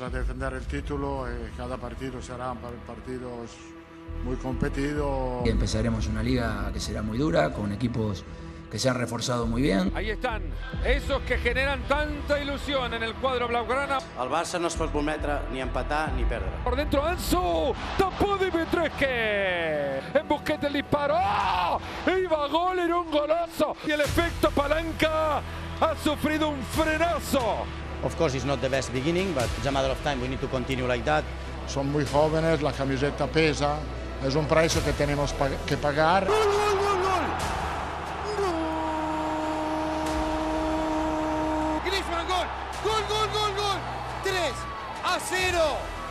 [0.00, 1.28] vamos a defender el título.
[1.28, 3.50] Eh, cada partido serán partidos
[4.24, 5.46] muy competidos.
[5.46, 8.24] Empezaremos una liga que será muy dura, con equipos
[8.70, 9.92] que se han reforzado muy bien.
[9.94, 10.42] Ahí están,
[10.86, 13.98] esos que generan tanta ilusión en el cuadro blaugrana.
[13.98, 16.50] El Barça no es pot permetre ni empatar ni perdre.
[16.62, 19.04] Por dentro Ansu, tapó Dimitrescu.
[20.14, 21.16] En Busquete el disparo.
[21.18, 21.80] ¡Oh!
[22.06, 23.76] Iba gol, era un golazo.
[23.86, 25.42] Y el efecto palanca
[25.80, 27.66] ha sufrido un frenazo.
[28.02, 30.20] Of course, it's not the best beginning, but it's a matter of time.
[30.22, 31.22] We need to continue like that.
[31.66, 33.78] Son muy jóvenes, la camiseta pesa.
[34.26, 35.34] Es un precio que tenemos
[35.66, 36.26] que pagar.
[36.26, 37.24] ¡Gol, gol, gol, gol!
[41.84, 42.46] Griezmann, gol,
[42.84, 43.78] gol, gol, gol, gol.
[44.22, 44.34] 3
[45.04, 45.58] a 0.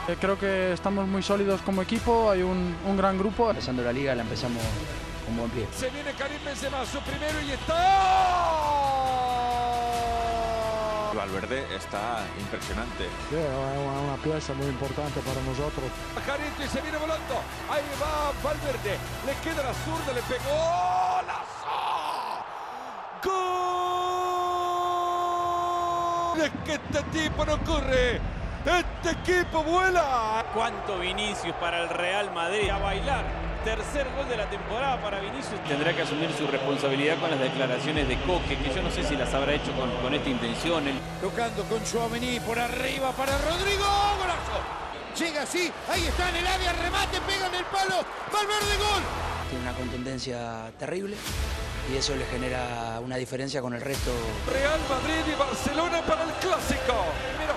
[0.07, 3.49] Eh, creo que estamos muy sólidos como equipo, hay un, un gran grupo.
[3.49, 4.61] Empezando la liga la empezamos
[5.25, 5.67] con buen pie.
[5.75, 9.28] Se viene Karim Benzema, su primero y está.
[11.13, 13.05] Valverde está impresionante.
[13.29, 15.85] Sí, es una, una pieza muy importante para nosotros.
[16.25, 17.41] Jarito y se viene volando.
[17.69, 18.97] Ahí va Valverde.
[19.25, 20.49] Le queda la zurda, le pegó.
[20.49, 21.77] ¡Golazo!
[23.23, 23.59] ¡Gol!
[26.41, 28.21] Es que este tipo no corre.
[28.65, 30.45] Este equipo vuela.
[30.53, 32.69] ¿Cuánto Vinicius para el Real Madrid?
[32.69, 33.48] A bailar.
[33.63, 35.61] Tercer gol de la temporada para Vinicius.
[35.67, 39.15] Tendrá que asumir su responsabilidad con las declaraciones de Coque, que yo no sé si
[39.17, 40.87] las habrá hecho con, con esta intención.
[40.87, 40.97] El...
[41.19, 43.83] Tocando con Chouameni por arriba para Rodrigo.
[44.17, 44.79] ¡Golazo!
[45.19, 48.05] Llega así, ahí está en el área, remate, pega en el palo.
[48.31, 49.03] Valverde, gol.
[49.49, 51.17] Tiene una contundencia terrible
[51.91, 54.11] y eso le genera una diferencia con el resto.
[54.53, 56.95] Real Madrid y Barcelona para el clásico.
[57.27, 57.53] Primero,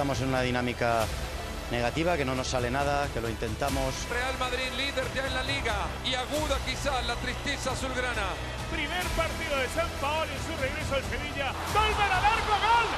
[0.00, 1.04] Estamos en una dinámica
[1.70, 4.08] negativa, que no nos sale nada, que lo intentamos.
[4.08, 5.74] Real Madrid líder ya en la liga
[6.06, 8.32] y aguda quizás la tristeza azulgrana.
[8.72, 11.52] Primer partido de San Paolo en su regreso al Sevilla.
[11.74, 12.88] Golman al arco, gol.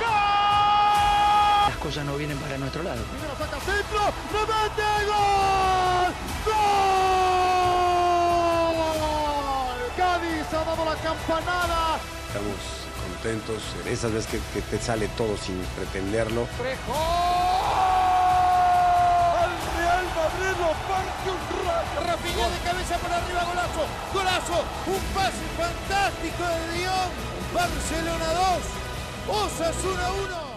[0.00, 1.70] ¡Gol!
[1.70, 3.02] Las cosas no vienen para nuestro lado.
[3.04, 6.12] Primero saca centro, remate, gol.
[6.44, 6.60] ¡Gol!
[9.96, 11.98] Cádiz ha dado la campanada.
[12.28, 12.79] Estamos
[13.20, 16.46] contentos en esas veces que, que te sale todo sin pretenderlo.
[16.58, 16.94] Trejo.
[19.36, 22.00] Al Real Madrid lo parte un rayo.
[22.06, 23.84] Rafinha de cabeza para arriba, golazo.
[24.14, 24.64] Golazo.
[24.86, 27.10] Un pase fantástico de Dion.
[27.52, 28.28] Barcelona
[29.28, 29.36] 2.
[29.44, 30.12] Osasuna
[30.44, 30.49] 1.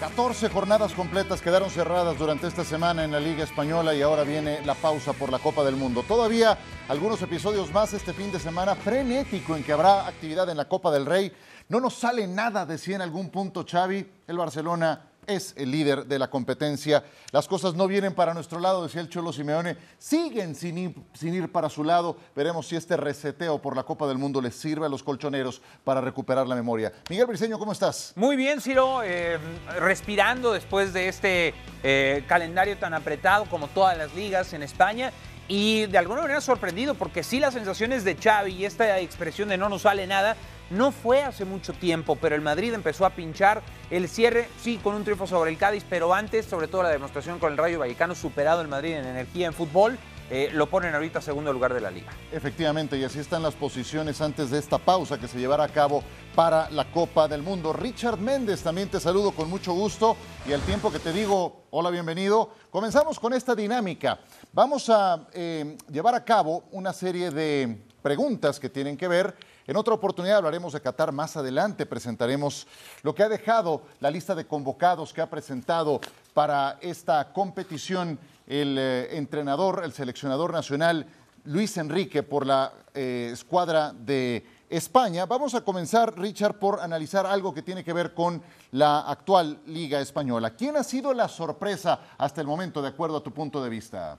[0.00, 4.64] 14 jornadas completas quedaron cerradas durante esta semana en la Liga Española y ahora viene
[4.64, 6.02] la pausa por la Copa del Mundo.
[6.08, 6.56] Todavía
[6.88, 10.90] algunos episodios más este fin de semana frenético en que habrá actividad en la Copa
[10.90, 11.30] del Rey.
[11.68, 16.06] No nos sale nada de si en algún punto Xavi, el Barcelona es el líder
[16.06, 17.04] de la competencia.
[17.32, 19.76] Las cosas no vienen para nuestro lado, decía el Cholo Simeone.
[19.98, 22.16] Siguen sin ir, para su lado.
[22.34, 26.00] Veremos si este reseteo por la Copa del Mundo les sirve a los colchoneros para
[26.00, 26.92] recuperar la memoria.
[27.08, 28.12] Miguel Briceño, ¿cómo estás?
[28.16, 29.38] Muy bien, Ciro, eh,
[29.78, 35.12] respirando después de este eh, calendario tan apretado como todas las ligas en España.
[35.48, 39.58] Y de alguna manera sorprendido, porque sí las sensaciones de Xavi y esta expresión de
[39.58, 40.36] no nos sale nada,
[40.70, 44.94] no fue hace mucho tiempo, pero el Madrid empezó a pinchar el cierre, sí, con
[44.94, 48.14] un triunfo sobre el Cádiz, pero antes, sobre todo la demostración con el Rayo Vallecano,
[48.14, 49.98] superado el Madrid en energía en fútbol,
[50.32, 52.12] eh, lo ponen ahorita segundo lugar de la liga.
[52.30, 56.04] Efectivamente, y así están las posiciones antes de esta pausa que se llevará a cabo
[56.36, 57.72] para la Copa del Mundo.
[57.72, 60.16] Richard Méndez, también te saludo con mucho gusto
[60.46, 64.20] y al tiempo que te digo, hola, bienvenido, comenzamos con esta dinámica.
[64.52, 69.34] Vamos a eh, llevar a cabo una serie de preguntas que tienen que ver
[69.70, 72.66] en otra oportunidad hablaremos de Qatar más adelante, presentaremos
[73.04, 76.00] lo que ha dejado la lista de convocados que ha presentado
[76.34, 81.06] para esta competición el eh, entrenador, el seleccionador nacional
[81.44, 85.26] Luis Enrique por la eh, escuadra de España.
[85.26, 88.42] Vamos a comenzar, Richard, por analizar algo que tiene que ver con
[88.72, 90.50] la actual Liga Española.
[90.50, 94.18] ¿Quién ha sido la sorpresa hasta el momento, de acuerdo a tu punto de vista?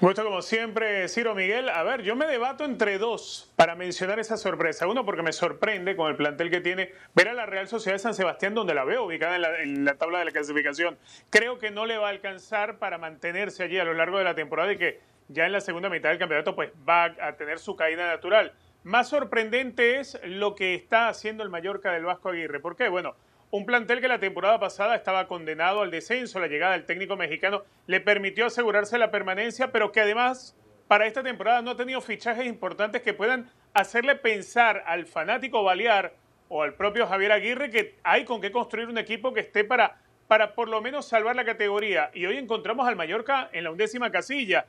[0.00, 1.68] Gusto como siempre, Ciro Miguel.
[1.68, 4.86] A ver, yo me debato entre dos para mencionar esa sorpresa.
[4.86, 7.98] Uno, porque me sorprende con el plantel que tiene ver a la Real Sociedad de
[7.98, 10.96] San Sebastián, donde la veo ubicada en la, en la tabla de la clasificación.
[11.28, 14.34] Creo que no le va a alcanzar para mantenerse allí a lo largo de la
[14.34, 17.76] temporada y que ya en la segunda mitad del campeonato pues va a tener su
[17.76, 18.54] caída natural.
[18.84, 22.58] Más sorprendente es lo que está haciendo el Mallorca del Vasco Aguirre.
[22.58, 22.88] ¿Por qué?
[22.88, 23.16] Bueno,
[23.50, 26.38] un plantel que la temporada pasada estaba condenado al descenso.
[26.38, 30.56] La llegada del técnico mexicano le permitió asegurarse la permanencia, pero que además
[30.86, 36.14] para esta temporada no ha tenido fichajes importantes que puedan hacerle pensar al fanático balear
[36.48, 39.98] o al propio Javier Aguirre que hay con qué construir un equipo que esté para,
[40.26, 42.10] para por lo menos salvar la categoría.
[42.14, 44.66] Y hoy encontramos al Mallorca en la undécima casilla,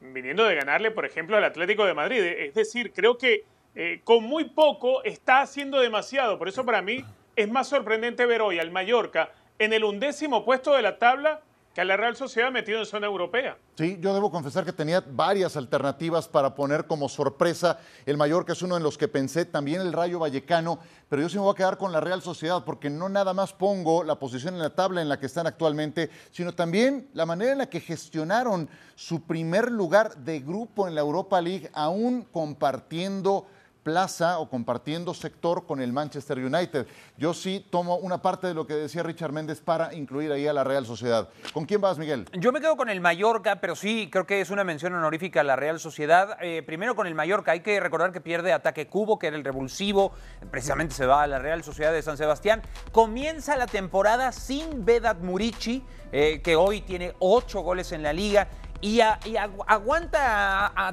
[0.00, 2.22] viniendo de ganarle, por ejemplo, al Atlético de Madrid.
[2.22, 3.44] Es decir, creo que
[3.74, 6.38] eh, con muy poco está haciendo demasiado.
[6.38, 7.02] Por eso para mí
[7.36, 11.40] es más sorprendente ver hoy al Mallorca en el undécimo puesto de la tabla
[11.74, 13.56] que a la Real Sociedad metido en zona europea.
[13.78, 18.60] Sí, yo debo confesar que tenía varias alternativas para poner como sorpresa el Mallorca, es
[18.60, 21.56] uno en los que pensé, también el Rayo Vallecano, pero yo sí me voy a
[21.56, 25.00] quedar con la Real Sociedad porque no nada más pongo la posición en la tabla
[25.00, 29.72] en la que están actualmente, sino también la manera en la que gestionaron su primer
[29.72, 33.46] lugar de grupo en la Europa League, aún compartiendo
[33.82, 36.86] plaza o compartiendo sector con el Manchester United.
[37.16, 40.52] Yo sí tomo una parte de lo que decía Richard Méndez para incluir ahí a
[40.52, 41.28] la Real Sociedad.
[41.52, 42.26] ¿Con quién vas, Miguel?
[42.32, 45.44] Yo me quedo con el Mallorca, pero sí creo que es una mención honorífica a
[45.44, 46.36] la Real Sociedad.
[46.40, 49.44] Eh, primero con el Mallorca, hay que recordar que pierde ataque Cubo, que era el
[49.44, 50.12] revulsivo,
[50.50, 52.62] precisamente se va a la Real Sociedad de San Sebastián.
[52.92, 58.48] Comienza la temporada sin Vedat Murici, eh, que hoy tiene ocho goles en la liga
[58.82, 60.92] y, aguanta a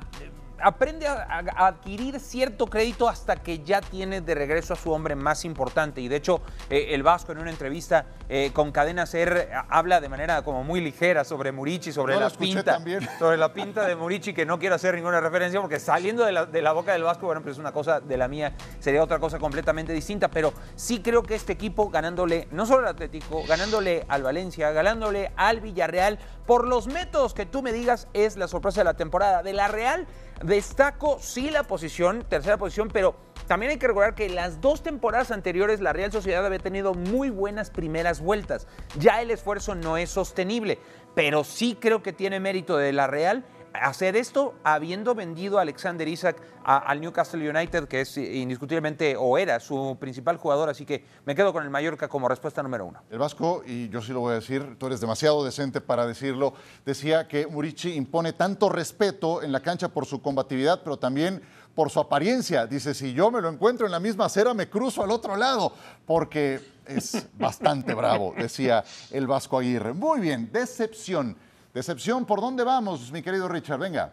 [0.62, 5.46] aprende a, adquirir cierto crédito hasta que ya tiene de regreso a su hombre más
[5.46, 6.02] importante.
[6.02, 10.10] Y de hecho, eh, el Vasco en una entrevista eh, con Cadena Ser habla de
[10.10, 12.80] manera como muy ligera sobre Murici, sobre la pinta.
[13.20, 16.72] Sobre la pinta de Murici, que no quiero hacer ninguna referencia porque saliendo de la,
[16.72, 19.94] boca del Vasco, bueno, pues es una cosa de la mía, sería otra cosa completamente
[19.94, 20.30] distinta.
[20.30, 25.32] Pero sí creo que este equipo, ganándole no solo al Atlético, ganándole al Valencia, ganándole
[25.36, 29.44] al Villarreal, por los métodos que tú me digas, es la sorpresa de la temporada.
[29.44, 30.08] De la Real
[30.44, 33.16] Destaco sí la posición, tercera posición, pero
[33.48, 37.30] también hay que recordar que las dos temporadas anteriores la Real Sociedad había tenido muy
[37.30, 38.68] buenas primeras vueltas.
[39.00, 40.80] Ya el esfuerzo no es sostenible,
[41.14, 43.44] pero sí creo que tiene mérito de la Real
[43.74, 49.60] hacer esto habiendo vendido a Alexander Isaac al Newcastle United, que es indiscutiblemente o era
[49.60, 53.02] su principal jugador, así que me quedo con el Mallorca como respuesta número uno.
[53.10, 56.54] El Vasco, y yo sí lo voy a decir, tú eres demasiado decente para decirlo,
[56.86, 61.42] decía que Murici impone tanto respeto en la cancha por su combatividad, pero también
[61.74, 62.68] por su apariencia.
[62.68, 65.74] Dice, si yo me lo encuentro en la misma acera, me cruzo al otro lado,
[66.06, 69.94] porque es bastante bravo, decía el Vasco Aguirre.
[69.94, 71.38] Muy bien, decepción.
[71.80, 73.80] Decepción, ¿por dónde vamos, mi querido Richard?
[73.80, 74.12] Venga.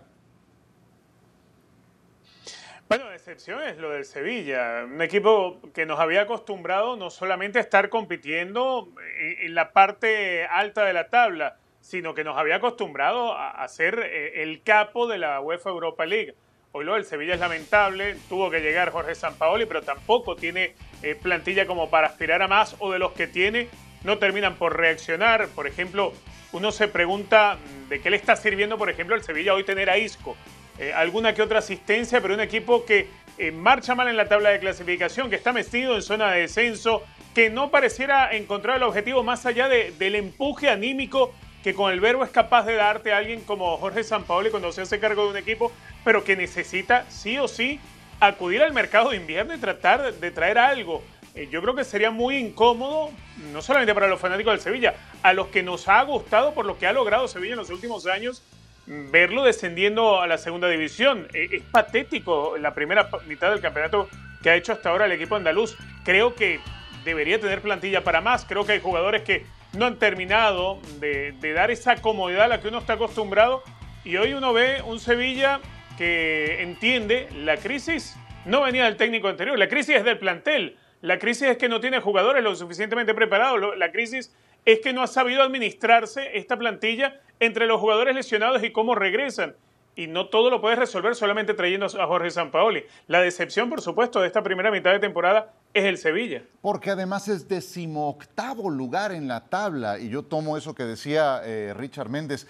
[2.88, 7.62] Bueno, decepción es lo del Sevilla, un equipo que nos había acostumbrado no solamente a
[7.62, 13.66] estar compitiendo en, la parte alta de la tabla, sino que nos había acostumbrado a,
[13.66, 16.36] ser eh, el capo de la UEFA Europa League.
[16.70, 21.16] Hoy lo del Sevilla es lamentable, tuvo que llegar Jorge Sampaoli, pero tampoco tiene eh,
[21.20, 23.68] plantilla como para aspirar a más, o de los que tiene
[24.06, 25.48] no terminan por reaccionar.
[25.48, 26.14] Por ejemplo,
[26.52, 27.58] uno se pregunta
[27.90, 30.36] de qué le está sirviendo, por ejemplo, el Sevilla hoy tener a Isco.
[30.78, 34.50] Eh, alguna que otra asistencia, pero un equipo que eh, marcha mal en la tabla
[34.50, 37.02] de clasificación, que está metido en zona de descenso,
[37.34, 42.22] que no pareciera encontrar el objetivo más allá del empuje anímico que con el verbo
[42.22, 45.36] es capaz de darte a alguien como Jorge Sampaoli cuando se hace cargo de un
[45.36, 45.72] equipo,
[46.04, 47.80] pero que necesita sí o sí
[48.20, 51.02] acudir al mercado de invierno y tratar de traer algo.
[51.36, 53.10] Eh, yo creo que sería muy incómodo,
[53.52, 56.78] no solamente para los fanáticos del Sevilla, a los que nos ha gustado por lo
[56.78, 58.42] que ha logrado Sevilla en los últimos años,
[58.86, 61.28] verlo descendiendo a la segunda división.
[61.34, 64.08] Eh, es patético la primera mitad del campeonato
[64.42, 65.76] que ha hecho hasta ahora el equipo andaluz.
[66.04, 66.58] Creo que
[67.04, 68.46] debería tener plantilla para más.
[68.46, 72.60] Creo que hay jugadores que no han terminado de, de dar esa comodidad a la
[72.60, 73.62] que uno está acostumbrado.
[74.04, 75.60] Y hoy uno ve un Sevilla
[75.98, 78.16] que entiende la crisis
[78.46, 80.76] no venía del técnico anterior, la crisis es del plantel.
[81.02, 83.76] La crisis es que no tiene jugadores lo suficientemente preparados.
[83.76, 84.34] La crisis
[84.64, 89.54] es que no ha sabido administrarse esta plantilla entre los jugadores lesionados y cómo regresan.
[89.94, 92.84] Y no todo lo puedes resolver solamente trayendo a Jorge Sampaoli.
[93.06, 96.42] La decepción, por supuesto, de esta primera mitad de temporada es el Sevilla.
[96.60, 99.98] Porque además es decimoctavo lugar en la tabla.
[99.98, 102.46] Y yo tomo eso que decía eh, Richard Méndez.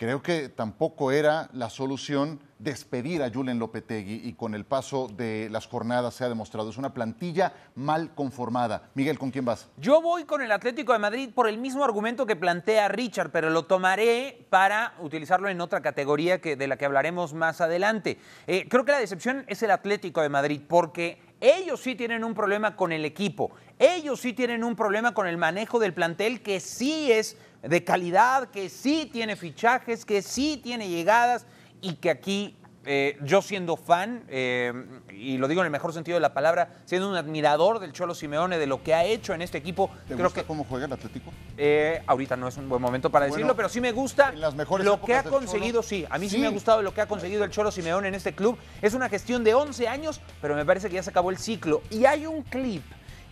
[0.00, 5.50] Creo que tampoco era la solución despedir a Julen Lopetegui y con el paso de
[5.50, 6.70] las jornadas se ha demostrado.
[6.70, 8.88] Es una plantilla mal conformada.
[8.94, 9.68] Miguel, ¿con quién vas?
[9.76, 13.50] Yo voy con el Atlético de Madrid por el mismo argumento que plantea Richard, pero
[13.50, 18.16] lo tomaré para utilizarlo en otra categoría que, de la que hablaremos más adelante.
[18.46, 22.32] Eh, creo que la decepción es el Atlético de Madrid porque ellos sí tienen un
[22.32, 26.60] problema con el equipo, ellos sí tienen un problema con el manejo del plantel que
[26.60, 31.46] sí es de calidad, que sí tiene fichajes, que sí tiene llegadas
[31.80, 34.72] y que aquí eh, yo siendo fan, eh,
[35.10, 38.14] y lo digo en el mejor sentido de la palabra, siendo un admirador del Cholo
[38.14, 39.90] Simeone, de lo que ha hecho en este equipo.
[40.08, 41.30] ¿Te creo gusta que, cómo juega el Atlético?
[41.58, 45.14] Eh, ahorita no es un buen momento para decirlo, pero sí me gusta lo que
[45.14, 46.38] ha conseguido, sí, a mí sí.
[46.38, 48.58] me ha gustado lo que ha conseguido el Cholo Simeone en este club.
[48.80, 51.82] Es una gestión de 11 años, pero me parece que ya se acabó el ciclo.
[51.90, 52.82] Y hay un clip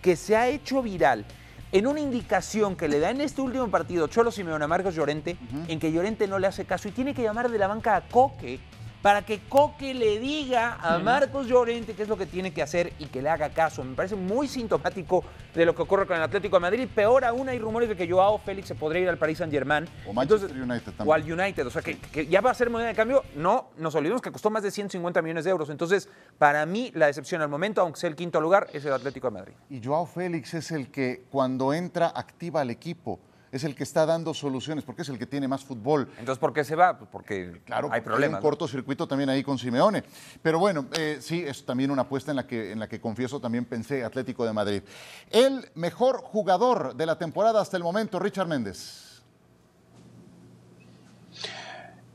[0.03, 1.25] que se ha hecho viral
[1.73, 5.37] en una indicación que le da en este último partido Cholo Simeone a Marcos Llorente,
[5.69, 8.01] en que Llorente no le hace caso y tiene que llamar de la banca a
[8.09, 8.61] Coque
[9.03, 12.93] para que Coque le diga a Marcos Llorente qué es lo que tiene que hacer
[12.99, 13.85] y que le haga caso.
[13.85, 15.25] Me parece muy sintomático
[15.55, 16.89] de lo que ocurre con el Atlético de Madrid.
[16.93, 19.87] Peor aún hay rumores de que Joao Félix se podría ir al Paris Saint Germain.
[20.07, 21.09] O Manchester United también.
[21.09, 21.67] O al United.
[21.67, 23.23] O sea, que, que ya va a ser moneda de cambio.
[23.37, 25.71] No, nos olvidemos que costó más de 150 millones de euros.
[25.71, 29.29] Entonces, para mí, la decepción al momento, aunque sea el quinto lugar, es el Atlético
[29.29, 29.55] de Madrid.
[29.71, 33.21] Y Joao Félix es el que cuando entra activa al equipo.
[33.51, 36.09] Es el que está dando soluciones, porque es el que tiene más fútbol.
[36.19, 36.99] Entonces, ¿por qué se va?
[36.99, 38.39] Pues porque Claro, hay problemas.
[38.39, 40.05] un cortocircuito también ahí con Simeone.
[40.43, 43.41] Pero bueno, eh, sí, es también una apuesta en la, que, en la que confieso
[43.41, 44.83] también pensé Atlético de Madrid.
[45.31, 49.08] El mejor jugador de la temporada hasta el momento, Richard Méndez.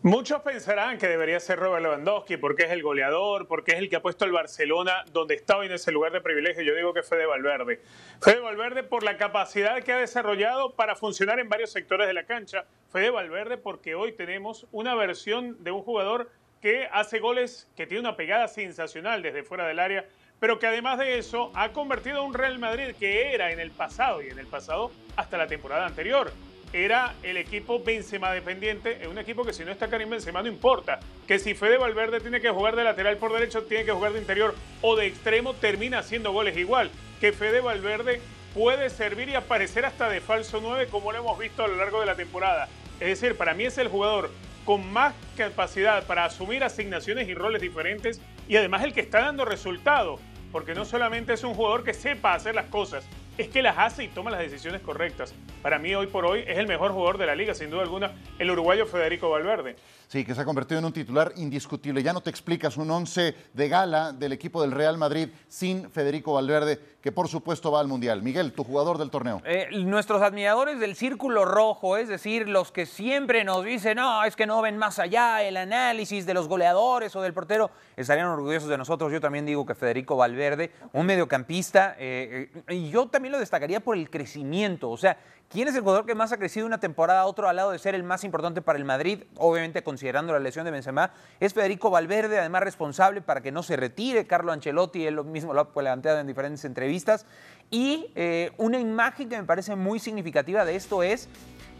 [0.05, 3.95] Muchos pensarán que debería ser Robert Lewandowski porque es el goleador, porque es el que
[3.95, 6.61] ha puesto el Barcelona donde está hoy en ese lugar de privilegio.
[6.61, 7.79] Yo digo que Fede Valverde.
[8.21, 12.25] Fede Valverde por la capacidad que ha desarrollado para funcionar en varios sectores de la
[12.25, 12.65] cancha.
[12.91, 16.29] Fede Valverde porque hoy tenemos una versión de un jugador
[16.59, 20.05] que hace goles, que tiene una pegada sensacional desde fuera del área,
[20.37, 23.71] pero que además de eso ha convertido a un Real Madrid que era en el
[23.71, 26.29] pasado y en el pasado hasta la temporada anterior
[26.73, 30.47] era el equipo Benzema dependiente, es un equipo que si no está Karim Benzema no
[30.47, 34.13] importa, que si Fede Valverde tiene que jugar de lateral por derecho, tiene que jugar
[34.13, 36.89] de interior o de extremo, termina haciendo goles igual,
[37.21, 38.21] que Fede Valverde
[38.55, 41.99] puede servir y aparecer hasta de falso 9 como lo hemos visto a lo largo
[41.99, 42.67] de la temporada.
[42.99, 44.31] Es decir, para mí es el jugador
[44.65, 49.45] con más capacidad para asumir asignaciones y roles diferentes y además el que está dando
[49.45, 50.19] resultado,
[50.51, 53.05] porque no solamente es un jugador que sepa hacer las cosas,
[53.37, 55.33] es que las hace y toma las decisiones correctas.
[55.61, 58.13] Para mí, hoy por hoy, es el mejor jugador de la liga, sin duda alguna,
[58.37, 59.75] el uruguayo Federico Valverde.
[60.07, 62.03] Sí, que se ha convertido en un titular indiscutible.
[62.03, 66.33] Ya no te explicas un once de gala del equipo del Real Madrid sin Federico
[66.33, 68.21] Valverde, que por supuesto va al Mundial.
[68.21, 69.41] Miguel, tu jugador del torneo.
[69.43, 74.35] Eh, nuestros admiradores del círculo rojo, es decir, los que siempre nos dicen, no, es
[74.35, 78.69] que no ven más allá el análisis de los goleadores o del portero, estarían orgullosos
[78.69, 79.11] de nosotros.
[79.11, 83.79] Yo también digo que Federico Valverde, un mediocampista, eh, eh, y yo también lo destacaría
[83.79, 84.89] por el crecimiento.
[84.89, 85.17] O sea,
[85.49, 87.79] ¿quién es el jugador que más ha crecido una temporada a otro al lado de
[87.79, 89.23] ser el más importante para el Madrid?
[89.37, 93.75] Obviamente considerando la lesión de Benzema, es Federico Valverde, además responsable para que no se
[93.75, 94.25] retire.
[94.27, 97.25] Carlo Ancelotti, él mismo lo ha planteado en diferentes entrevistas.
[97.69, 101.29] Y eh, una imagen que me parece muy significativa de esto es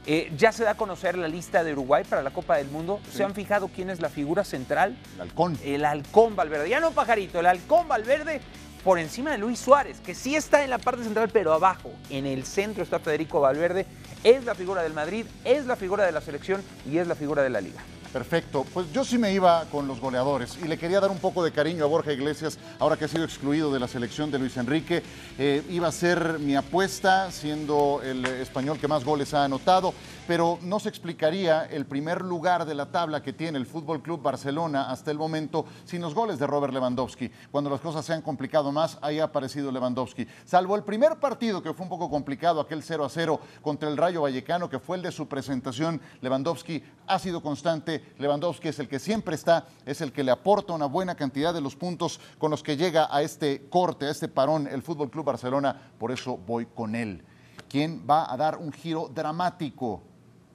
[0.06, 3.00] eh, ya se da a conocer la lista de Uruguay para la Copa del Mundo.
[3.10, 4.98] ¿Se han fijado quién es la figura central?
[5.16, 5.58] El halcón.
[5.64, 6.70] El halcón Valverde.
[6.70, 8.42] Ya no pajarito, el halcón Valverde
[8.84, 12.25] por encima de Luis Suárez, que sí está en la parte central, pero abajo, en
[12.25, 13.86] el centro está Federico Valverde.
[14.24, 17.44] Es la figura del Madrid, es la figura de la selección y es la figura
[17.44, 17.82] de la liga.
[18.13, 18.63] Perfecto.
[18.72, 21.51] Pues yo sí me iba con los goleadores y le quería dar un poco de
[21.51, 25.01] cariño a Borja Iglesias, ahora que ha sido excluido de la selección de Luis Enrique.
[25.39, 29.96] Eh, iba a ser mi apuesta, siendo el español que más goles ha anotado,
[30.27, 34.22] pero no se explicaría el primer lugar de la tabla que tiene el Fútbol Club
[34.22, 37.32] Barcelona hasta el momento sin los goles de Robert Lewandowski.
[37.50, 40.27] Cuando las cosas se han complicado más, ahí ha aparecido Lewandowski.
[40.46, 43.98] Salvo el primer partido que fue un poco complicado, aquel 0 a 0 contra el
[43.98, 48.02] Rayo Vallecano, que fue el de su presentación, Lewandowski ha sido constante.
[48.17, 51.62] Lewandowski es el que siempre está, es el que le aporta una buena cantidad de
[51.62, 55.25] los puntos con los que llega a este corte, a este parón el Fútbol Club
[55.25, 55.91] Barcelona.
[55.98, 57.24] Por eso voy con él.
[57.69, 60.03] ¿Quién va a dar un giro dramático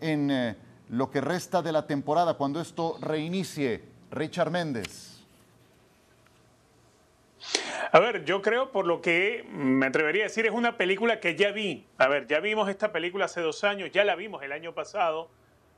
[0.00, 0.56] en eh,
[0.90, 3.82] lo que resta de la temporada cuando esto reinicie?
[4.10, 5.18] Richard Méndez.
[7.90, 11.36] A ver, yo creo, por lo que me atrevería a decir, es una película que
[11.36, 11.86] ya vi.
[11.96, 15.30] A ver, ya vimos esta película hace dos años, ya la vimos el año pasado.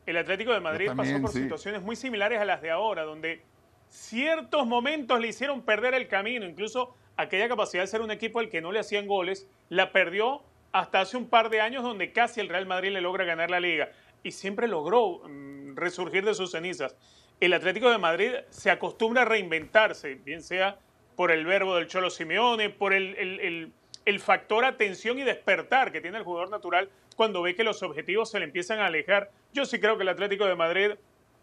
[0.07, 1.43] El Atlético de Madrid también, pasó por sí.
[1.43, 3.43] situaciones muy similares a las de ahora, donde
[3.89, 8.49] ciertos momentos le hicieron perder el camino, incluso aquella capacidad de ser un equipo al
[8.49, 10.43] que no le hacían goles, la perdió
[10.73, 13.61] hasta hace un par de años donde casi el Real Madrid le logra ganar la
[13.61, 13.91] liga
[14.23, 16.97] y siempre logró mm, resurgir de sus cenizas.
[17.41, 20.79] El Atlético de Madrid se acostumbra a reinventarse, bien sea
[21.17, 23.73] por el verbo del Cholo Simeone, por el, el- el-
[24.07, 28.31] el factor atención y despertar que tiene el jugador natural cuando ve que los objetivos
[28.31, 29.31] se le empiezan a alejar.
[29.53, 30.93] Yo sí creo que el Atlético de Madrid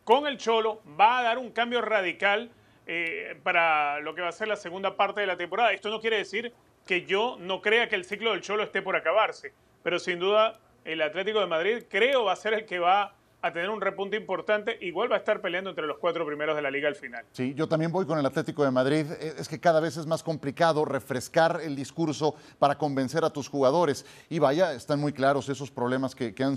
[0.03, 2.49] con el Cholo va a dar un cambio radical
[2.85, 5.73] eh, para lo que va a ser la segunda parte de la temporada.
[5.73, 6.53] Esto no quiere decir
[6.85, 10.57] que yo no crea que el ciclo del Cholo esté por acabarse, pero sin duda
[10.85, 14.15] el Atlético de Madrid creo va a ser el que va a tener un repunte
[14.15, 17.23] importante, igual va a estar peleando entre los cuatro primeros de la liga al final.
[17.33, 19.05] Sí, yo también voy con el Atlético de Madrid.
[19.19, 23.47] Eh, Es que cada vez es más complicado refrescar el discurso para convencer a tus
[23.49, 24.05] jugadores.
[24.29, 26.55] Y vaya, están muy claros esos problemas que, que han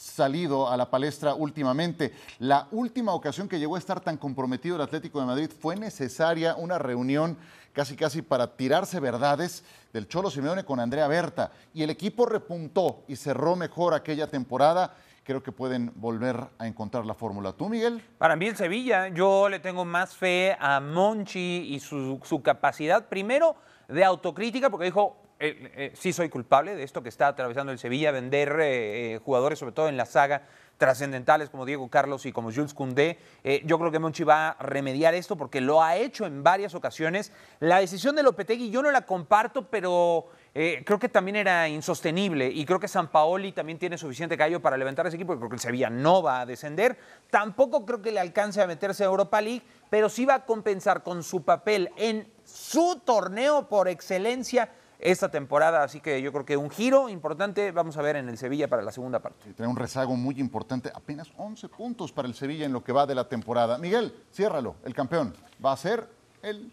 [0.00, 2.12] salido a la palestra últimamente.
[2.38, 6.56] La última ocasión que llegó a estar tan comprometido el Atlético de Madrid fue necesaria
[6.56, 7.36] una reunión
[7.72, 11.52] casi casi para tirarse verdades del Cholo Simeone con Andrea Berta.
[11.74, 17.06] Y el equipo repuntó y cerró mejor aquella temporada creo que pueden volver a encontrar
[17.06, 17.52] la fórmula.
[17.52, 18.02] ¿Tú, Miguel?
[18.18, 23.08] Para mí el Sevilla, yo le tengo más fe a Monchi y su, su capacidad,
[23.08, 23.54] primero,
[23.86, 27.78] de autocrítica, porque dijo, eh, eh, sí soy culpable de esto que está atravesando el
[27.78, 30.42] Sevilla, vender eh, jugadores, sobre todo en la saga,
[30.76, 33.18] trascendentales como Diego Carlos y como Jules Koundé.
[33.64, 37.32] yo creo que Monchi va a remediar esto porque lo ha hecho en varias ocasiones.
[37.58, 42.64] La decisión de Lopetegui yo no la comparto, pero creo que también era insostenible y
[42.64, 45.90] creo que San Paoli también tiene suficiente callo para levantar ese equipo, porque el Sevilla
[45.90, 46.96] no va a descender.
[47.28, 51.02] Tampoco creo que le alcance a meterse a Europa League, pero sí va a compensar
[51.02, 56.56] con su papel en su torneo por excelencia esta temporada, así que yo creo que
[56.56, 59.52] un giro importante vamos a ver en el Sevilla para la segunda parte.
[59.54, 63.06] tiene un rezago muy importante, apenas 11 puntos para el Sevilla en lo que va
[63.06, 63.78] de la temporada.
[63.78, 66.06] Miguel, ciérralo, el campeón va a ser
[66.42, 66.72] el...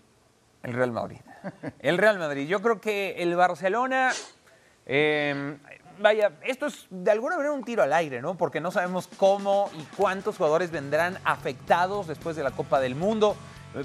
[0.63, 1.17] El Real Madrid.
[1.79, 2.47] El Real Madrid.
[2.47, 4.11] Yo creo que el Barcelona...
[4.85, 5.57] Em,
[5.99, 8.35] vaya, esto es de alguna manera un tiro al aire, ¿no?
[8.35, 13.35] Porque no sabemos cómo y cuántos jugadores vendrán afectados después de la Copa del Mundo.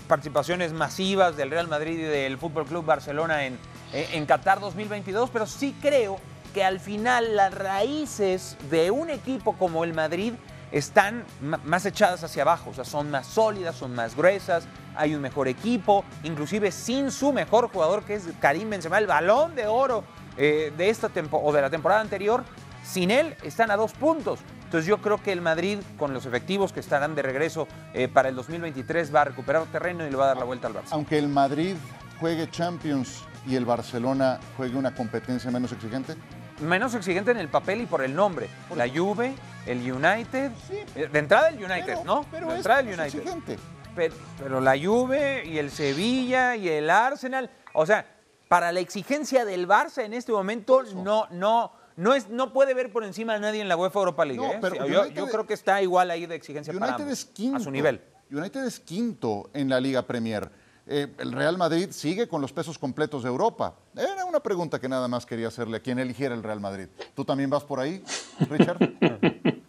[0.06, 3.58] Participaciones masivas del Real Madrid y del Fútbol Club Barcelona en,
[3.92, 6.18] en Qatar 2022, pero sí creo
[6.54, 10.34] que al final las raíces de un equipo como el Madrid
[10.70, 15.20] están más echadas hacia abajo, o sea, son más sólidas, son más gruesas, hay un
[15.20, 20.04] mejor equipo, inclusive sin su mejor jugador que es Karim Benzema, el balón de oro
[20.38, 22.42] eh, de esta o de la temporada anterior,
[22.82, 24.40] sin él están a dos puntos.
[24.72, 28.30] Entonces yo creo que el Madrid, con los efectivos que estarán de regreso eh, para
[28.30, 30.92] el 2023, va a recuperar terreno y le va a dar la vuelta al Barça.
[30.92, 31.76] Aunque el Madrid
[32.18, 36.14] juegue Champions y el Barcelona juegue una competencia menos exigente?
[36.62, 38.48] Menos exigente en el papel y por el nombre.
[38.74, 39.34] La Juve,
[39.66, 40.50] el United.
[40.70, 42.24] Eh, de entrada el United, ¿no?
[42.30, 43.04] Pero de entrada el United.
[43.18, 43.58] Exigente.
[43.94, 47.50] Pero, pero la Juve y el Sevilla y el Arsenal.
[47.74, 48.06] O sea,
[48.48, 52.92] para la exigencia del Barça en este momento no, no, no, es, no puede ver
[52.92, 54.44] por encima de nadie en la UEFA Europa League.
[54.44, 54.58] ¿eh?
[54.60, 58.00] pero yo, creo que está igual ahí de exigencia para ambos, a su nivel.
[58.30, 60.50] United es quinto en la Liga Premier.
[60.86, 63.76] Eh, el Real Madrid sigue con los pesos completos de Europa.
[63.94, 66.88] Era una pregunta que nada más quería hacerle a quien eligiera el Real Madrid.
[67.14, 68.02] ¿Tú también vas por ahí,
[68.48, 68.78] Richard?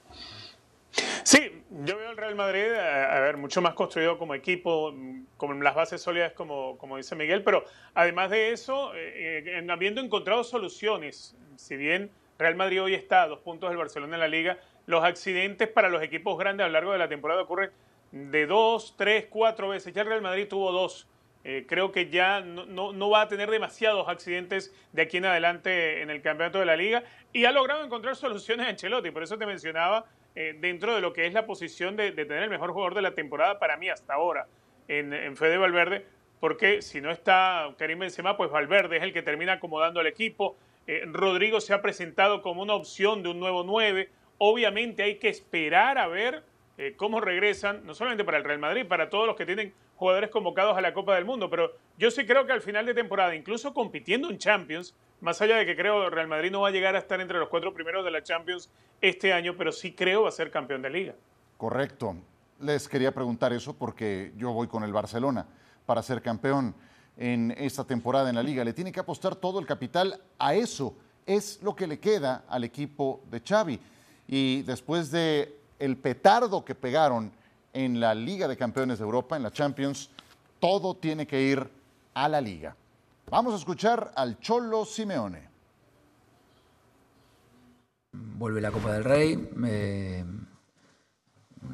[1.23, 4.93] Sí, yo veo el Real Madrid, a, ver, mucho más construido como equipo,
[5.37, 9.99] con las bases sólidas, como, como dice Miguel, pero además de eso, eh, eh, habiendo
[9.99, 14.27] encontrado soluciones, si bien Real Madrid hoy está a dos puntos del Barcelona en la
[14.27, 17.71] liga, los accidentes para los equipos grandes a lo largo de la temporada ocurren
[18.11, 19.93] de dos, tres, cuatro veces.
[19.93, 21.07] Ya el Real Madrid tuvo dos.
[21.45, 26.09] Eh, creo que ya no, va a tener demasiados accidentes de aquí en adelante en
[26.09, 29.11] el campeonato de la liga y ha logrado encontrar soluciones a Ancelotti.
[29.11, 30.05] Por eso te mencionaba
[30.35, 33.13] eh, dentro de lo que es la posición de, tener el mejor jugador de la
[33.13, 34.47] temporada para mí hasta ahora
[34.87, 36.05] en, en Fede Valverde,
[36.39, 40.57] porque si no está Karim Benzema, pues Valverde es el que termina acomodando al equipo.
[40.87, 44.09] Eh, Rodrigo se ha presentado como una opción de un nuevo 9.
[44.37, 46.43] Obviamente hay que esperar a ver
[46.77, 50.31] eh, cómo regresan, no solamente para el Real Madrid, para todos los que tienen jugadores
[50.31, 53.33] convocados a la Copa del Mundo, pero yo sí creo que al final de temporada,
[53.33, 56.93] incluso compitiendo en Champions, más allá de que creo Real Madrid no va a llegar
[56.97, 60.27] a estar entre los cuatro primeros de la Champions este año, pero sí creo va
[60.27, 61.15] a ser campeón de liga.
[61.55, 62.17] Correcto.
[62.59, 65.47] Les quería preguntar eso porque yo voy con el Barcelona
[65.85, 66.75] para ser campeón
[67.15, 68.65] en esta temporada en la liga.
[68.65, 70.97] Le tiene que apostar todo el capital a eso.
[71.25, 73.79] Es lo que le queda al equipo de Xavi.
[74.27, 77.31] Y después de el petardo que pegaron
[77.73, 80.09] en la Liga de Campeones de Europa, en la Champions,
[80.59, 81.67] todo tiene que ir
[82.13, 82.75] a la liga.
[83.29, 85.49] Vamos a escuchar al Cholo Simeone.
[88.13, 89.49] Vuelve la Copa del Rey,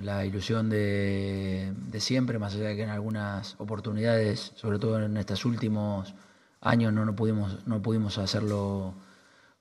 [0.01, 5.43] la ilusión de, siempre, más allá de que en algunas oportunidades, sobre todo en estos
[5.43, 6.13] últimos
[6.61, 8.93] años, no, no, pudimos, no pudimos hacerlo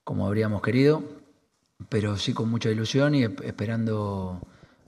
[0.03, 1.03] como habríamos querido
[1.87, 4.41] pero sí con mucha ilusión y esperando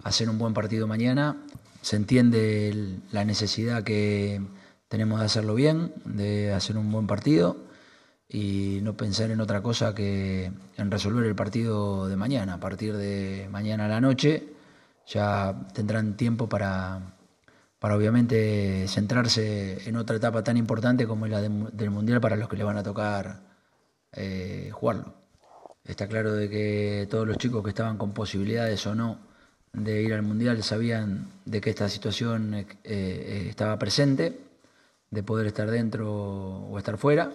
[0.03, 1.37] hacer un buen partido mañana.
[1.81, 4.41] Se entiende la necesidad que
[4.87, 7.57] tenemos de hacerlo bien, de hacer un buen partido
[8.27, 12.55] y no pensar en otra cosa que en resolver el partido de mañana.
[12.55, 14.53] A partir de mañana a la noche
[15.07, 17.15] ya tendrán tiempo para,
[17.79, 22.47] para obviamente centrarse en otra etapa tan importante como es la del Mundial para los
[22.47, 23.41] que le van a tocar
[24.13, 25.15] eh, jugarlo.
[25.83, 29.30] Está claro de que todos los chicos que estaban con posibilidades o no
[29.73, 34.39] de ir al Mundial sabían de que esta situación eh, eh, estaba presente,
[35.10, 37.31] de poder estar dentro o estar fuera.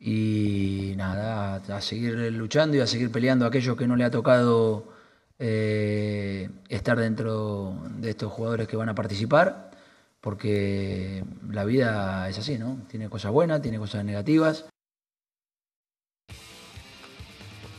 [0.00, 4.10] Y nada, a, seguir luchando y a seguir peleando a aquellos que no le ha
[4.10, 4.84] tocado
[5.38, 9.70] eh, estar dentro de estos jugadores que van a participar,
[10.20, 12.78] porque la vida es así, ¿no?
[12.88, 14.66] Tiene cosas buenas, tiene cosas negativas.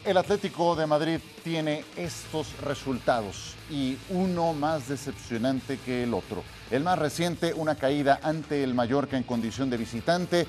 [0.06, 6.42] El Atlético de Madrid tiene estos resultados y uno más decepcionante que el otro.
[6.72, 10.48] El más reciente, una caída ante el Mallorca en condición de visitante,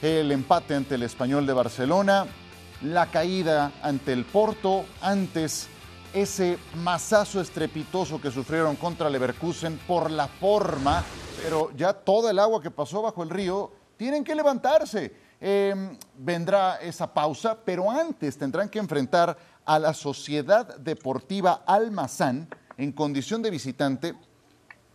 [0.00, 2.26] el empate ante el Español de Barcelona,
[2.82, 5.66] la caída ante el Porto, antes
[6.14, 11.02] ese masazo estrepitoso que sufrieron contra Leverkusen por la forma,
[11.42, 15.27] pero ya toda el agua que pasó bajo el río, tienen que levantarse.
[15.40, 22.92] Eh, vendrá esa pausa, pero antes tendrán que enfrentar a la Sociedad Deportiva Almazán en
[22.92, 24.14] condición de visitante.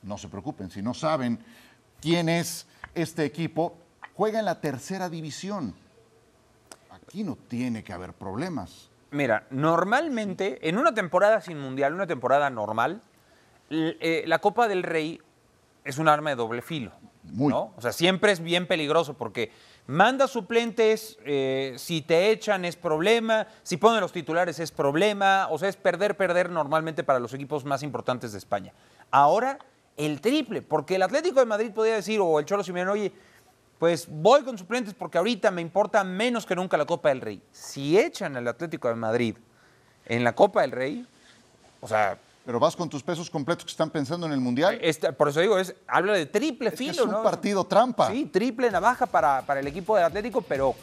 [0.02, 1.40] No se preocupen, si no saben
[2.02, 3.78] quién es este equipo,
[4.16, 5.74] juega en la tercera división.
[6.90, 8.90] Aquí no tiene que haber problemas.
[9.12, 13.02] Mira, normalmente, en una temporada sin mundial, una temporada normal,
[13.70, 15.22] eh, la Copa del Rey
[15.86, 16.92] es un arma de doble filo.
[17.24, 17.74] ¿no?
[17.78, 19.52] O sea, siempre es bien peligroso porque
[19.88, 25.58] manda suplentes, eh, si te echan es problema, si ponen los titulares es problema, o
[25.58, 28.74] sea, es perder, perder normalmente para los equipos más importantes de España.
[29.12, 29.60] Ahora,
[29.98, 33.12] el triple, porque el Atlético de Madrid podría decir, o el Cholo Simeone, oye,
[33.78, 37.42] pues voy con suplentes porque ahorita me importa menos que nunca la Copa del Rey.
[37.52, 39.36] Si echan al Atlético de Madrid
[40.06, 41.08] en la Copa del Rey,
[41.82, 42.18] o sea...
[42.46, 44.78] Pero vas con tus pesos completos que están pensando en el Mundial.
[44.82, 47.24] Este, por eso digo, es, habla de triple filo, es un ¿no?
[47.24, 48.10] partido trampa.
[48.12, 50.76] Sí, triple navaja para, para el equipo del Atlético, pero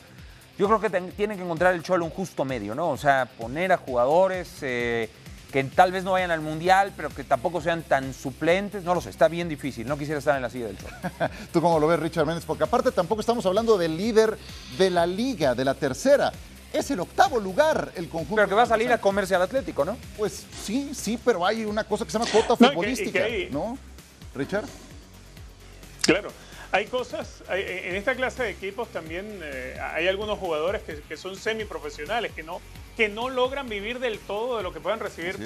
[0.58, 2.88] yo creo que ten- tiene que encontrar el Cholo un justo medio, ¿no?
[2.90, 5.10] O sea, poner a jugadores eh,
[5.52, 8.82] que tal vez no vayan al Mundial, pero que tampoco sean tan suplentes.
[8.82, 9.86] No lo sé, está bien difícil.
[9.86, 10.94] No quisiera estar en la silla del Cholo.
[11.52, 12.44] ¿Tú cómo lo ves, Richard Méndez?
[12.46, 14.38] Porque aparte tampoco estamos hablando del líder
[14.78, 16.32] de la liga, de la tercera.
[16.72, 18.36] Es el octavo lugar el conjunto.
[18.36, 19.96] Pero que va a salir a comerse al Atlético, ¿no?
[20.16, 22.74] Pues sí, sí, pero hay una cosa que se llama cuota No, y que- y
[22.74, 23.76] futbolística, que hay- ¿no?
[24.34, 24.66] Richard.
[26.02, 26.30] Claro,
[26.72, 31.16] hay cosas, hay- en esta clase de equipos también eh, hay algunos jugadores que, que
[31.16, 32.60] son semiprofesionales, que no,
[32.96, 35.36] que no logran vivir del todo de lo que puedan recibir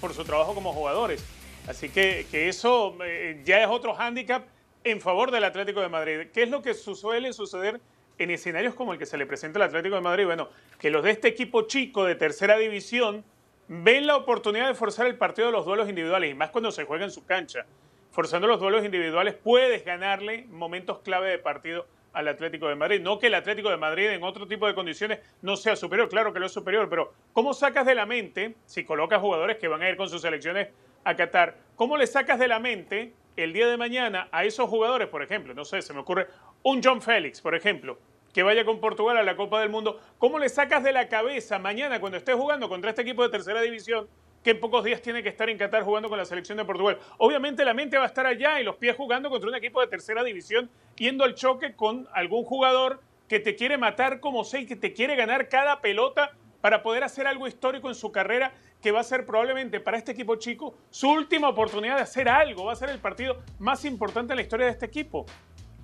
[0.00, 1.22] por su trabajo como jugadores.
[1.68, 4.44] Así que, que eso eh, ya es otro hándicap
[4.84, 6.26] en favor del Atlético de Madrid.
[6.34, 7.80] ¿Qué es lo que su- suele suceder
[8.22, 10.26] en escenarios como el que se le presenta al Atlético de Madrid?
[10.26, 13.24] Bueno, que los de este equipo chico de tercera división
[13.68, 16.84] ven la oportunidad de forzar el partido de los duelos individuales, y más cuando se
[16.84, 17.66] juega en su cancha
[18.10, 23.00] forzando los duelos individuales, puedes ganarle momentos clave de partido al Atlético de Madrid.
[23.00, 26.32] No que el Atlético de Madrid en otro tipo de condiciones no sea superior, claro
[26.32, 29.82] que lo es superior, pero ¿cómo sacas de la mente, si colocas jugadores que van
[29.82, 30.68] a ir con sus selecciones
[31.04, 35.08] a Qatar, cómo le sacas de la mente el día de mañana a esos jugadores,
[35.08, 36.26] por ejemplo, no sé, se me ocurre
[36.62, 37.98] un John Félix, por ejemplo,
[38.32, 41.58] que vaya con Portugal a la Copa del Mundo, ¿cómo le sacas de la cabeza
[41.58, 44.08] mañana cuando estés jugando contra este equipo de tercera división
[44.42, 46.98] que en pocos días tiene que estar en Qatar jugando con la selección de Portugal?
[47.18, 49.86] Obviamente la mente va a estar allá y los pies jugando contra un equipo de
[49.86, 54.66] tercera división, yendo al choque con algún jugador que te quiere matar como sea y
[54.66, 58.92] que te quiere ganar cada pelota para poder hacer algo histórico en su carrera que
[58.92, 62.72] va a ser probablemente para este equipo chico su última oportunidad de hacer algo, va
[62.72, 65.26] a ser el partido más importante en la historia de este equipo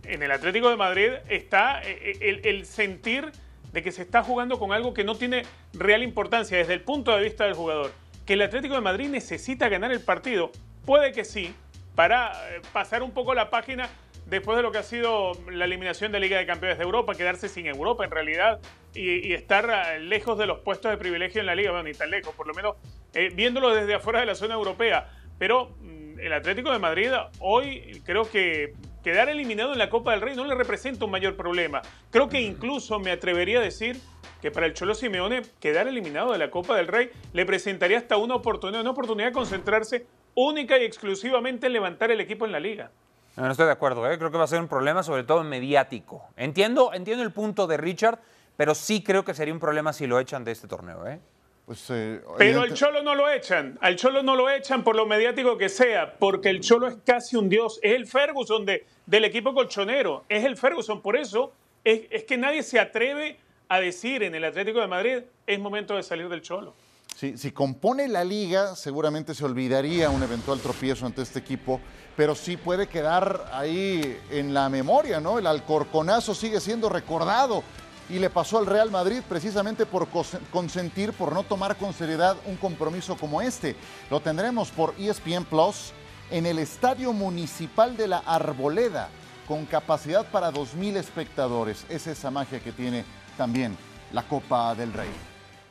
[0.08, 3.30] en el Atlético de Madrid está eh, el, el sentir
[3.72, 5.42] de que se está jugando con algo que no tiene
[5.72, 7.92] real importancia desde el punto de vista del jugador.
[8.26, 10.50] Que el Atlético de Madrid necesita ganar el partido,
[10.84, 11.54] puede que sí,
[11.94, 13.88] para eh, pasar un poco la página
[14.26, 17.48] después de lo que ha sido la eliminación de Liga de Campeones de Europa, quedarse
[17.48, 18.60] sin Europa en realidad
[18.94, 22.10] y, estar eh, lejos de los puestos de privilegio en la liga, bueno, ni tan
[22.10, 22.76] lejos, por lo menos
[23.14, 25.08] eh, viéndolo desde afuera de la zona europea.
[25.38, 30.20] Pero mm, el Atlético de Madrid hoy creo que quedar eliminado en la Copa del
[30.20, 31.82] Rey no le representa un mayor problema.
[32.10, 34.00] Creo que incluso me atrevería a decir
[34.40, 38.16] que para el Cholo Simeone quedar eliminado de la Copa del Rey le presentaría hasta
[38.16, 42.60] una oportunidad, una oportunidad de concentrarse única y exclusivamente en levantar el equipo en la
[42.60, 42.90] liga.
[43.36, 44.18] No, estoy de acuerdo, ¿eh?
[44.18, 46.24] creo que va a ser un problema sobre todo mediático.
[46.36, 48.18] Entiendo, entiendo el punto de Richard,
[48.56, 51.06] pero sí creo que sería un problema si lo echan de este torneo.
[51.06, 51.20] ¿eh?
[51.68, 55.04] Pues, eh, Pero al Cholo no lo echan, al Cholo no lo echan por lo
[55.04, 59.26] mediático que sea, porque el Cholo es casi un dios, es el Ferguson de, del
[59.26, 61.52] equipo colchonero, es el Ferguson, por eso
[61.84, 63.36] es, es que nadie se atreve
[63.68, 66.72] a decir en el Atlético de Madrid, es momento de salir del Cholo.
[67.14, 71.82] Si, si compone la liga, seguramente se olvidaría un eventual tropiezo ante este equipo,
[72.16, 75.38] pero sí puede quedar ahí en la memoria, ¿no?
[75.38, 77.62] El Alcorconazo sigue siendo recordado
[78.08, 80.08] y le pasó al Real Madrid precisamente por
[80.50, 83.76] consentir, por no tomar con seriedad un compromiso como este.
[84.10, 85.92] Lo tendremos por ESPN Plus
[86.30, 89.08] en el Estadio Municipal de la Arboleda,
[89.46, 91.84] con capacidad para 2.000 espectadores.
[91.88, 93.04] Es esa magia que tiene
[93.36, 93.76] también
[94.12, 95.10] la Copa del Rey.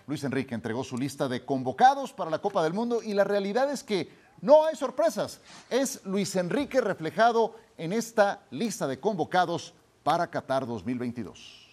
[0.08, 3.72] Luis Enrique entregó su lista de convocados para la Copa del Mundo y la realidad
[3.72, 5.42] es que No hay sorpresas.
[5.68, 9.74] Es Luis Enrique reflejado en esta lista de convocados
[10.04, 11.67] para Qatar 2022.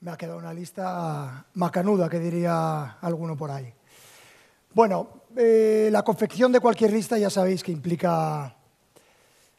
[0.00, 3.72] Me ha quedado una lista macanuda, que diría alguno por ahí.
[4.74, 8.56] Bueno, eh, la confección de cualquier lista ya sabéis que implica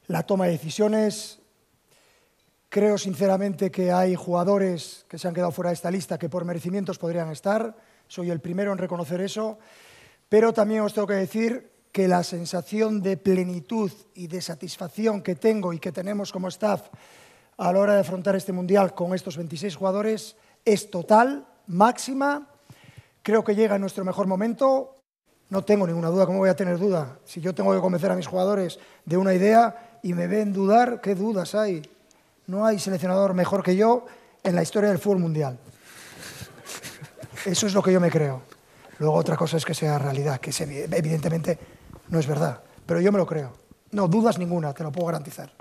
[0.07, 1.39] la toma de decisiones.
[2.67, 6.45] Creo sinceramente que hay jugadores que se han quedado fuera de esta lista que por
[6.45, 7.75] merecimientos podrían estar.
[8.07, 9.59] Soy el primero en reconocer eso.
[10.29, 15.35] Pero también os tengo que decir que la sensación de plenitud y de satisfacción que
[15.35, 16.89] tengo y que tenemos como staff
[17.57, 20.35] a la hora de afrontar este Mundial con estos 26 jugadores
[20.65, 22.47] es total, máxima.
[23.21, 24.97] Creo que llega en nuestro mejor momento.
[25.49, 27.19] No tengo ninguna duda, ¿cómo voy a tener duda?
[27.25, 30.99] Si yo tengo que convencer a mis jugadores de una idea y me ven dudar,
[31.01, 31.81] ¿qué dudas hay?
[32.47, 34.05] No hay seleccionador mejor que yo
[34.43, 35.59] en la historia del fútbol mundial.
[37.45, 38.41] Eso es lo que yo me creo.
[38.99, 40.51] Luego otra cosa es que sea realidad, que
[40.91, 41.59] evidentemente
[42.09, 43.53] no es verdad, pero yo me lo creo.
[43.91, 45.51] No, dudas ninguna, te lo puedo garantizar.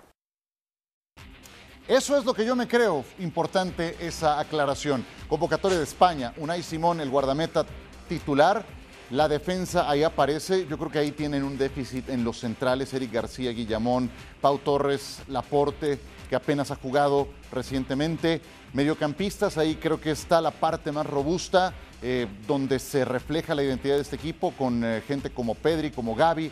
[1.93, 3.05] Eso es lo que yo me creo.
[3.19, 5.05] Importante esa aclaración.
[5.29, 6.33] Convocatoria de España.
[6.39, 7.67] Unai Simón, el guardameta
[8.09, 8.65] titular.
[9.11, 10.67] La defensa ahí aparece.
[10.67, 12.95] Yo creo que ahí tienen un déficit en los centrales.
[12.95, 16.01] Eric García, Guillamón, Pau Torres, Laporte,
[16.31, 18.41] que apenas ha jugado recientemente.
[18.73, 23.97] Mediocampistas, ahí creo que está la parte más robusta, eh, donde se refleja la identidad
[23.97, 26.51] de este equipo con eh, gente como Pedri, como Gaby.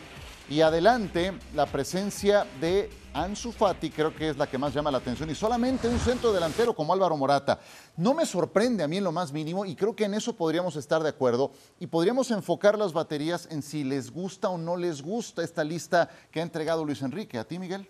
[0.50, 4.98] Y adelante, la presencia de Ansu Fati creo que es la que más llama la
[4.98, 7.58] atención y solamente un centro delantero como Álvaro Morata.
[7.96, 10.76] No me sorprende a mí en lo más mínimo y creo que en eso podríamos
[10.76, 15.02] estar de acuerdo y podríamos enfocar las baterías en si les gusta o no les
[15.02, 17.38] gusta esta lista que ha entregado Luis Enrique.
[17.38, 17.88] ¿A ti, Miguel?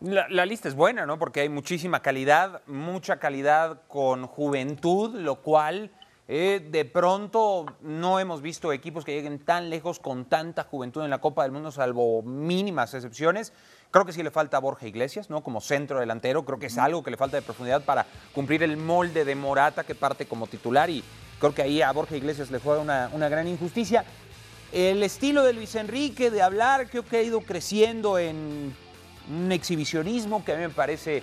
[0.00, 1.18] La, lista es buena, ¿no?
[1.18, 5.90] Porque hay muchísima calidad, mucha calidad con juventud, lo cual
[6.26, 11.10] eh, de pronto no hemos visto equipos que lleguen tan lejos con tanta juventud en
[11.10, 13.52] la Copa del Mundo, salvo mínimas excepciones.
[13.90, 15.42] Creo que sí le falta a Borja Iglesias, ¿no?
[15.42, 18.76] Como centro delantero, creo que es algo que le falta de profundidad para cumplir el
[18.76, 21.02] molde de Morata que parte como titular y
[21.40, 24.04] creo que ahí a Borja Iglesias le fue una, una gran injusticia.
[24.72, 28.72] El estilo de Luis Enrique de hablar creo que ha ido creciendo en
[29.28, 31.22] un exhibicionismo que a mí me parece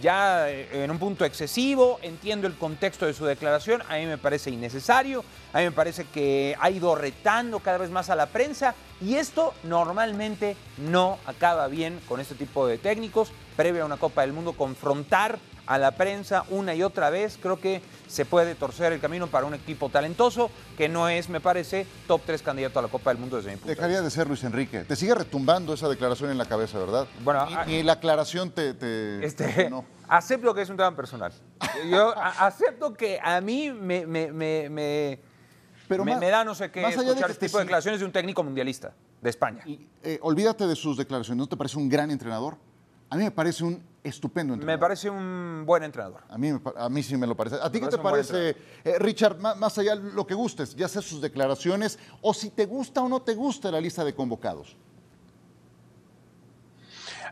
[0.00, 4.18] ya eh, en un punto excesivo, entiendo el contexto de su declaración, a mí me
[4.18, 8.26] parece innecesario, a mí me parece que ha ido retando cada vez más a la
[8.26, 13.96] prensa y esto normalmente no acaba bien con este tipo de técnicos, previo a una
[13.96, 17.38] Copa del Mundo, confrontar a la prensa una y otra vez.
[17.40, 21.40] Creo que se puede torcer el camino para un equipo talentoso que no es, me
[21.40, 24.28] parece, top 3 candidato a la Copa del Mundo desde mi punto Dejaría de ser
[24.28, 24.84] Luis Enrique.
[24.84, 27.06] Te sigue retumbando esa declaración en la cabeza, ¿verdad?
[27.22, 28.74] Bueno, ni, la aclaración te...
[28.74, 29.70] te este,
[30.08, 31.32] Acepto que es un tema personal.
[31.90, 35.18] Yo acepto que a mí me, me, me,
[35.88, 38.92] Pero me, da no sé qué escuchar este tipo de declaraciones de un técnico mundialista
[39.20, 39.64] de España.
[40.02, 41.38] Eh, olvídate de sus declaraciones.
[41.38, 42.56] ¿No te parece un gran entrenador?
[43.08, 44.78] A mí me parece un estupendo entrenador.
[44.78, 46.22] Me parece un buen entrenador.
[46.28, 47.56] A mí, a mí sí me lo parece.
[47.60, 51.20] ¿A ti qué te parece, eh, Richard, más, allá lo que gustes, ya sea sus
[51.20, 54.76] declaraciones o si te gusta o no te gusta la lista de convocados?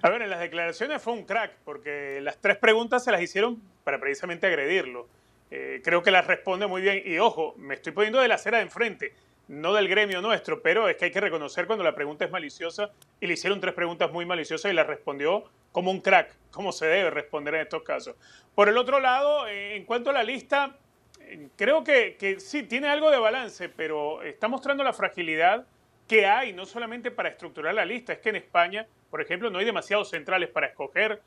[0.02, 3.60] A ver, en las declaraciones fue un crack, porque las tres preguntas se las hicieron
[3.84, 5.08] para precisamente agredirlo.
[5.56, 7.02] Eh, creo que las responde muy bien.
[7.04, 9.14] Y ojo, me estoy poniendo de la acera de enfrente
[9.46, 12.90] no del gremio nuestro, pero es que hay que reconocer cuando la pregunta es maliciosa
[13.20, 16.86] y le hicieron tres preguntas muy maliciosas y la respondió como un crack, como se
[16.86, 18.16] debe responder en estos casos.
[18.54, 20.76] Por el otro lado, eh, en cuanto a la lista,
[21.20, 25.66] eh, creo que, que sí, tiene algo de balance, pero está mostrando la fragilidad
[26.08, 29.58] que hay, no solamente para estructurar la lista, es que en España, por ejemplo, no
[29.58, 31.20] hay demasiados centrales para escoger.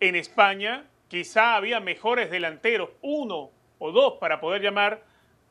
[0.00, 5.02] En España quizá había mejores delanteros, uno o dos para poder llamar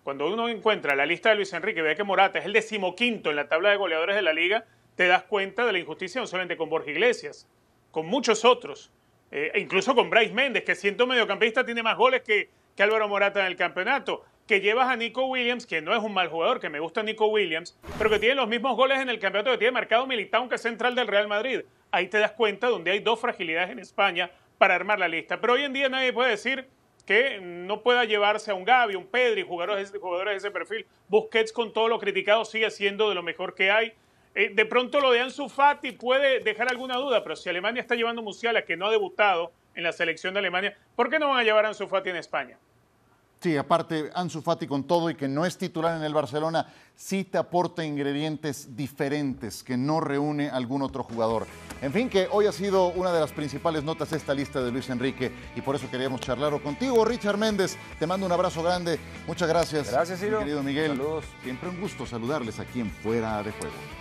[0.03, 3.35] cuando uno encuentra la lista de Luis Enrique ve que Morata es el decimoquinto en
[3.35, 4.65] la tabla de goleadores de la liga,
[4.95, 7.47] te das cuenta de la injusticia no solamente con Borja Iglesias,
[7.91, 8.91] con muchos otros,
[9.31, 13.07] eh, e incluso con Bryce Méndez, que siendo mediocampista tiene más goles que, que Álvaro
[13.07, 16.59] Morata en el campeonato, que llevas a Nico Williams, que no es un mal jugador,
[16.59, 19.59] que me gusta Nico Williams, pero que tiene los mismos goles en el campeonato que
[19.59, 21.61] tiene marcado Militao, que es central del Real Madrid.
[21.91, 25.39] Ahí te das cuenta donde hay dos fragilidades en España para armar la lista.
[25.39, 26.67] Pero hoy en día nadie puede decir
[27.09, 30.85] que no pueda llevarse a un Gavi, un Pedri, jugadores, jugadores de ese perfil.
[31.07, 33.93] Busquets, con todo lo criticado, sigue siendo de lo mejor que hay.
[34.35, 37.95] Eh, de pronto lo de Ansu Fati puede dejar alguna duda, pero si Alemania está
[37.95, 41.29] llevando a Musiala, que no ha debutado en la selección de Alemania, ¿por qué no
[41.29, 42.59] van a llevar a Ansu Fati en España?
[43.41, 47.23] Sí, aparte Ansu Fati con todo y que no es titular en el Barcelona, sí
[47.23, 51.47] te aporta ingredientes diferentes que no reúne algún otro jugador.
[51.81, 54.71] En fin, que hoy ha sido una de las principales notas de esta lista de
[54.71, 57.05] Luis Enrique y por eso queríamos charlarlo contigo.
[57.05, 58.99] Richard Méndez, te mando un abrazo grande.
[59.25, 59.89] Muchas gracias.
[59.89, 60.39] Gracias, Ciro.
[60.39, 60.97] querido Miguel.
[60.97, 61.23] Saludos.
[61.41, 63.98] Siempre un gusto saludarles aquí en Fuera de Juego.